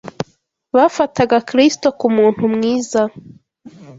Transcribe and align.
Bafataga 0.75 1.37
Kristo 1.49 1.87
k’umuntu 1.99 2.43
mwiza, 2.53 3.01